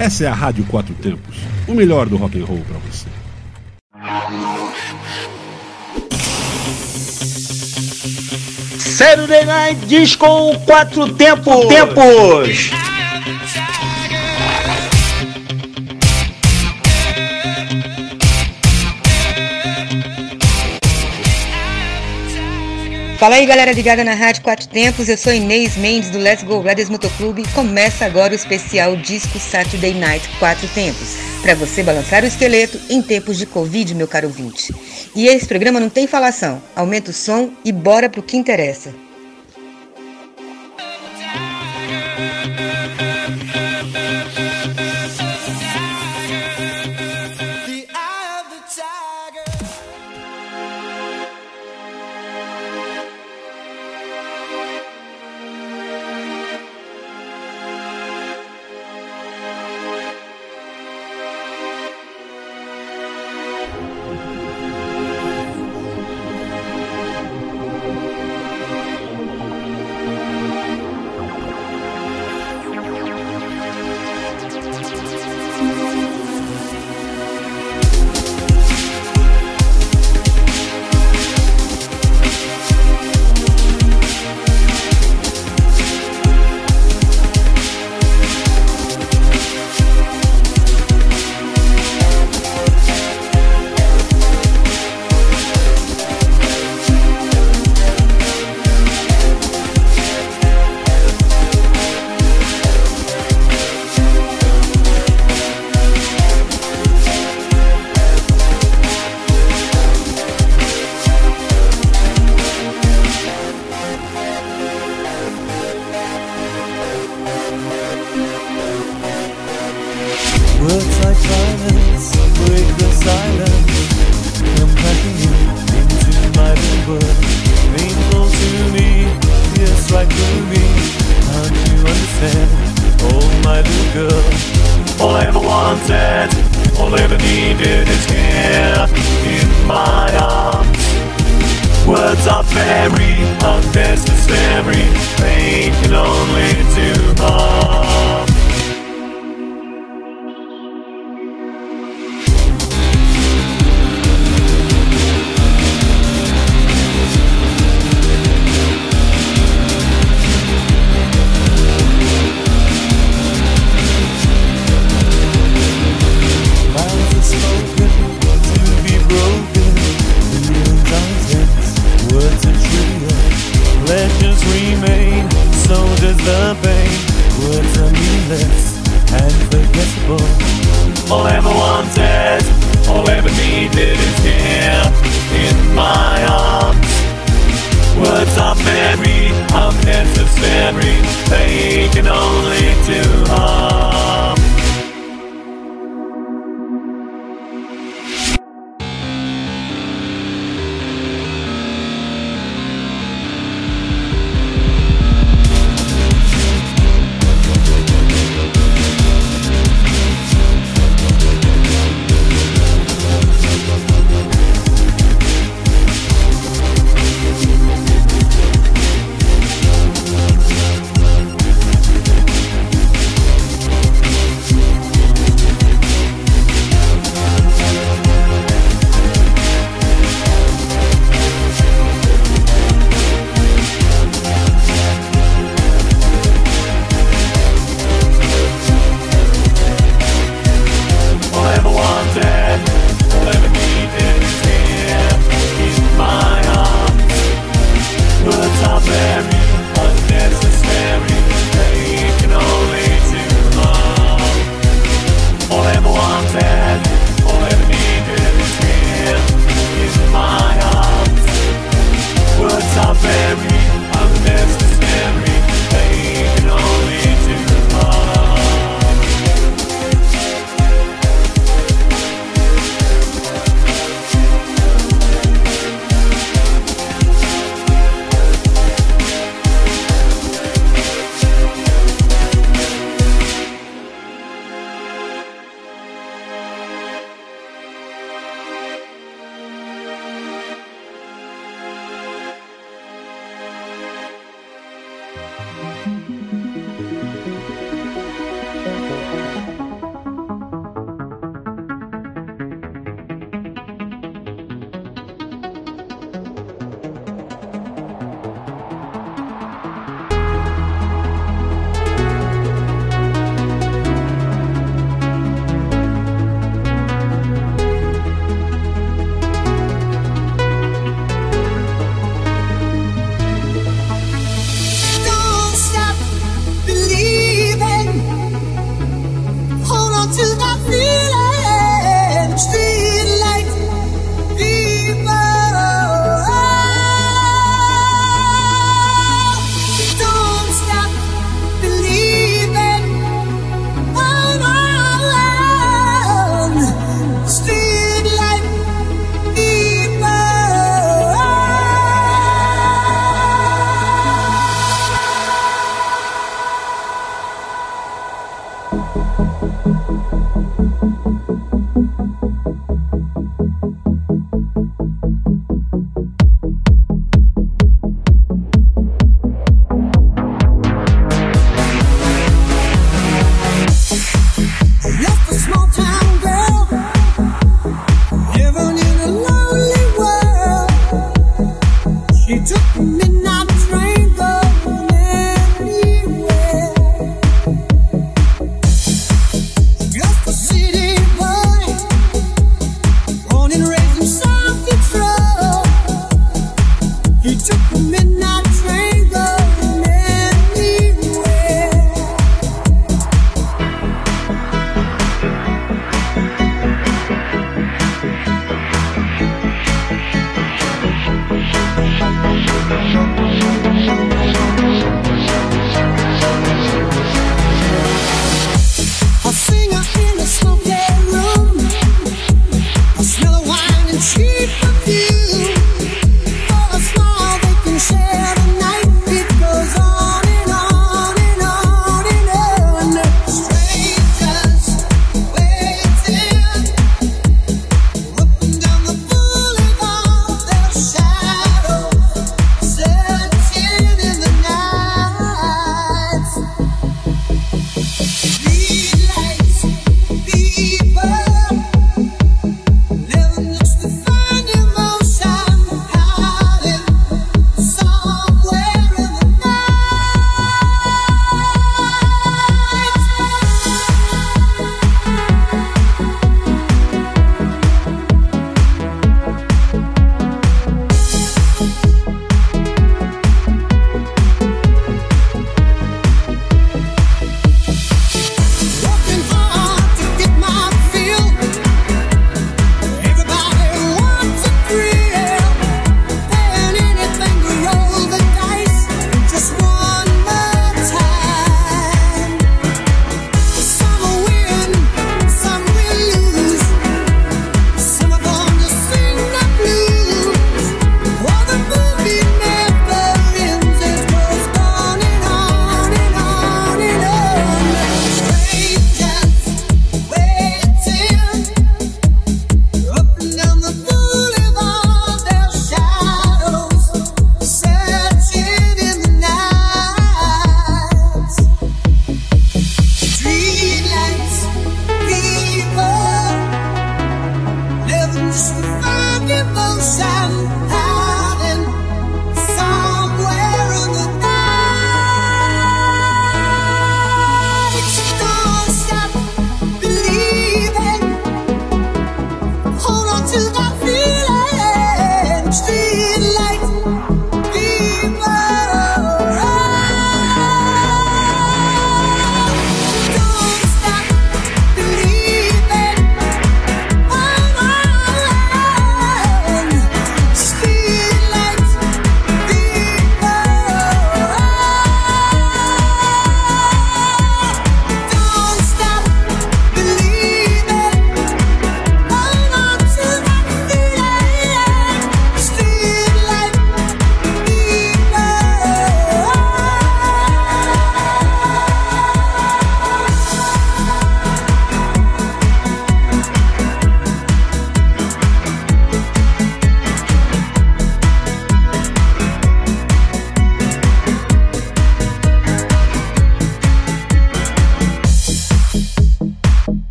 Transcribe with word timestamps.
Essa 0.00 0.24
é 0.24 0.28
a 0.28 0.32
Rádio 0.32 0.64
Quatro 0.64 0.94
Tempos, 0.94 1.36
o 1.68 1.74
melhor 1.74 2.08
do 2.08 2.16
rock 2.16 2.40
and 2.40 2.46
roll 2.46 2.64
para 2.66 2.78
você. 2.78 3.06
Saturday 8.78 9.44
Night 9.44 9.84
Disco 9.84 10.58
Quatro 10.64 11.12
Tempos. 11.12 11.66
Tempos. 11.66 12.89
Fala 23.20 23.34
aí 23.34 23.44
galera 23.44 23.72
ligada 23.72 24.02
na 24.02 24.14
Rádio 24.14 24.40
Quatro 24.40 24.66
Tempos, 24.66 25.06
eu 25.06 25.18
sou 25.18 25.30
Inês 25.30 25.76
Mendes 25.76 26.08
do 26.08 26.16
Let's 26.16 26.42
Go 26.42 26.62
Brothers 26.62 26.88
Motoclube 26.88 27.42
e 27.42 27.48
começa 27.48 28.06
agora 28.06 28.32
o 28.32 28.34
especial 28.34 28.96
Disco 28.96 29.38
Saturday 29.38 29.92
Night 29.92 30.26
Quatro 30.38 30.66
Tempos, 30.68 31.18
para 31.42 31.54
você 31.54 31.82
balançar 31.82 32.24
o 32.24 32.26
esqueleto 32.26 32.80
em 32.88 33.02
tempos 33.02 33.36
de 33.36 33.44
Covid, 33.44 33.94
meu 33.94 34.08
caro 34.08 34.28
ouvinte. 34.28 34.74
E 35.14 35.26
esse 35.26 35.46
programa 35.46 35.78
não 35.78 35.90
tem 35.90 36.06
falação, 36.06 36.62
aumenta 36.74 37.10
o 37.10 37.12
som 37.12 37.50
e 37.62 37.70
bora 37.70 38.08
pro 38.08 38.22
que 38.22 38.38
interessa. 38.38 38.90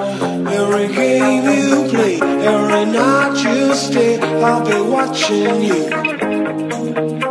Every 0.00 0.94
game 0.94 1.44
you 1.44 1.88
play, 1.90 2.20
every 2.20 2.84
night 2.86 3.42
you 3.42 3.74
stay, 3.74 4.20
I'll 4.20 4.64
be 4.64 4.80
watching 4.80 5.62
you. 5.62 7.27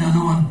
another 0.00 0.24
one. 0.24 0.49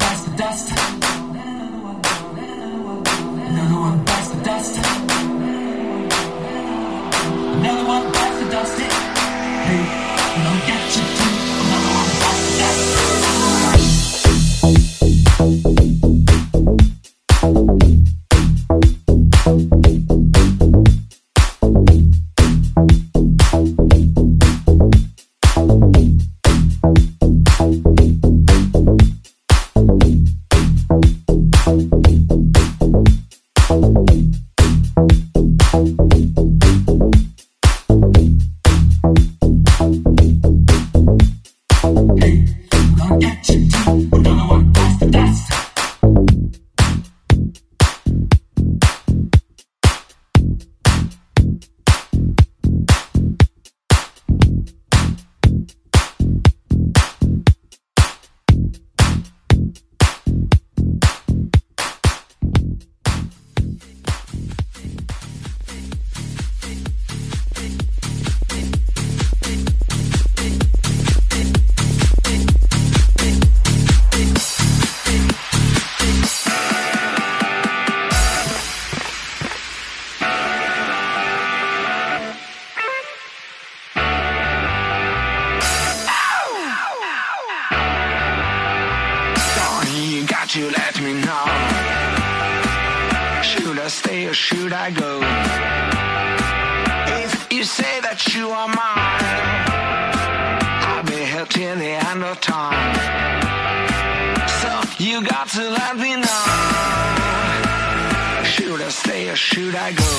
Stay 109.00 109.30
or 109.30 109.36
should 109.36 109.76
I 109.76 109.90
go? 110.04 110.12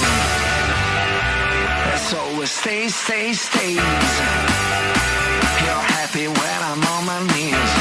It's 1.92 2.12
always 2.14 2.50
stay, 2.50 2.88
stay, 2.88 3.32
stays. 3.32 3.76
You're 5.64 5.86
happy 5.96 6.26
when 6.38 6.58
I'm 6.70 6.82
on 6.94 7.02
my 7.12 7.20
knees. 7.32 7.72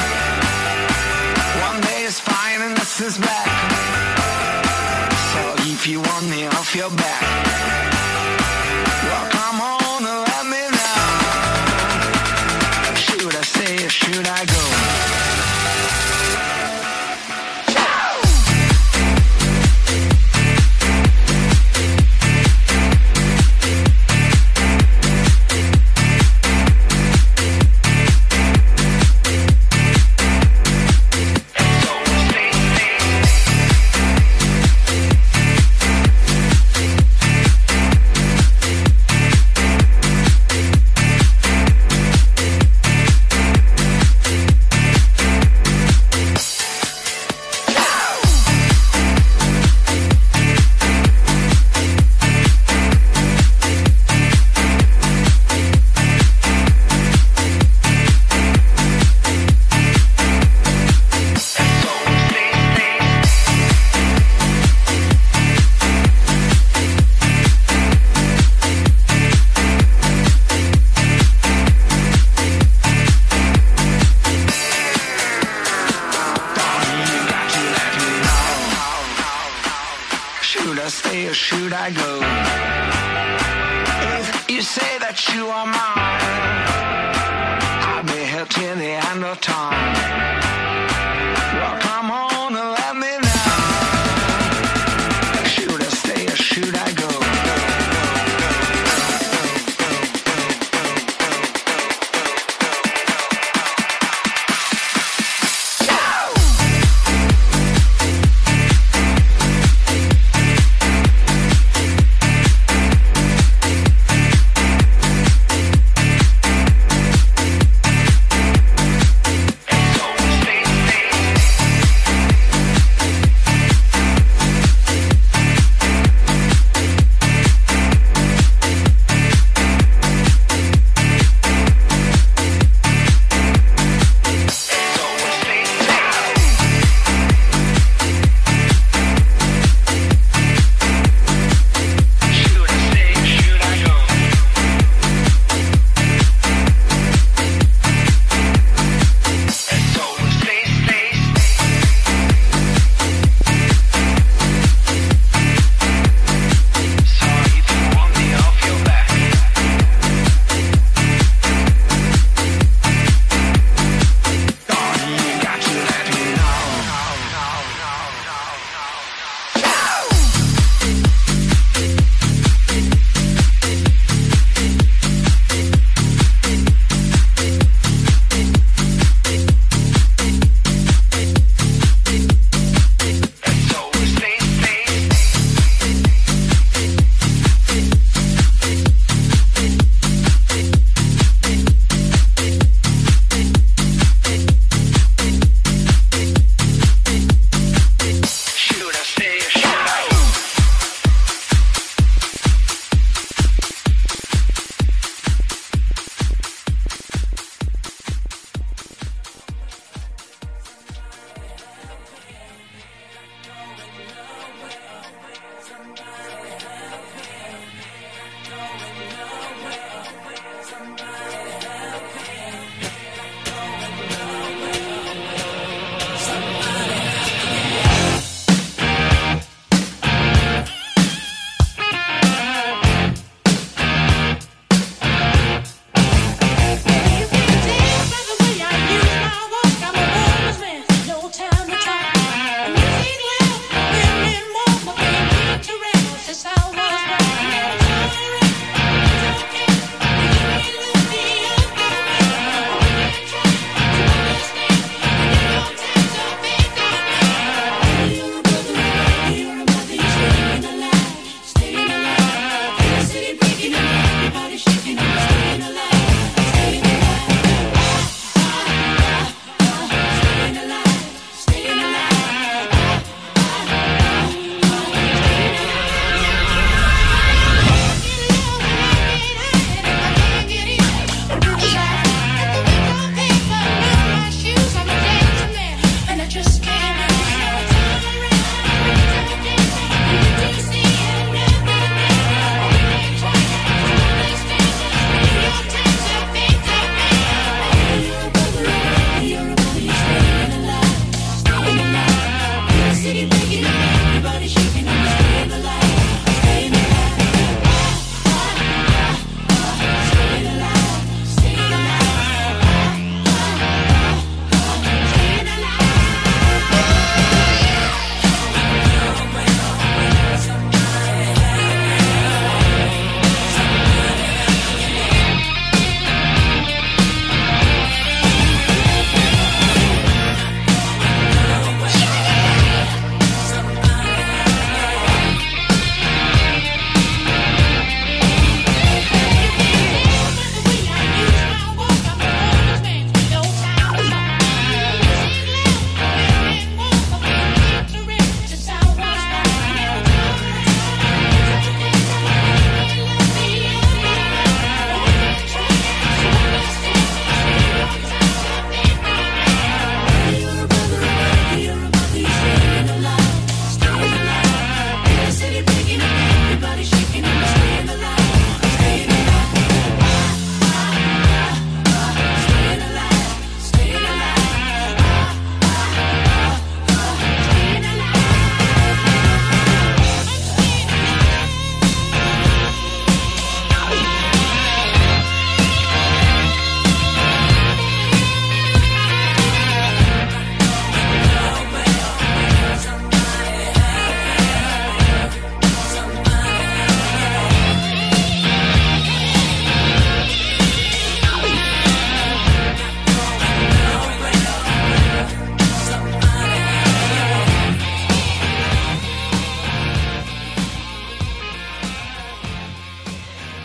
One 1.67 1.79
day 1.87 2.01
is 2.11 2.19
fine 2.19 2.61
and 2.65 2.75
this 2.77 3.01
is 3.07 3.17
back. 3.17 3.49
So 5.31 5.41
if 5.73 5.87
you 5.87 5.99
want 6.09 6.25
me 6.33 6.41
off 6.57 6.75
your 6.75 6.91
back, 7.03 7.23
well 9.07 9.25
come 9.37 9.57
on 9.75 9.99
and 10.11 10.19
let 10.31 10.45
me 10.53 10.63
know. 10.77 11.03
Should 13.05 13.35
I 13.41 13.43
stay 13.53 13.75
or 13.85 13.89
should 14.01 14.27
I 14.27 14.41
go? 14.55 15.08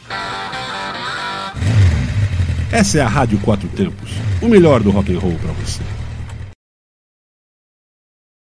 Essa 2.71 2.99
é 2.99 3.01
a 3.01 3.09
Rádio 3.09 3.41
Quatro 3.41 3.69
Tempos, 3.71 4.13
o 4.41 4.47
melhor 4.47 4.81
do 4.81 4.93
rock 4.93 5.13
and 5.13 5.19
roll 5.19 5.35
para 5.43 5.51
você. 5.55 5.83